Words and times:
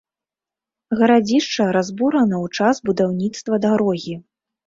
Гарадзішча 1.01 1.67
разбурана 1.77 2.35
ў 2.45 2.61
час 2.61 2.75
будаўніцтва 2.89 3.55
дарогі. 3.67 4.15